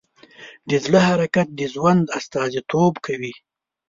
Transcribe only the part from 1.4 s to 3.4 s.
د ژوند استازیتوب کوي.